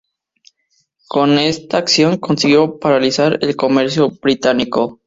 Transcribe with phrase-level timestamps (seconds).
[1.07, 4.99] Con esta acción consiguió paralizar el comercio británico.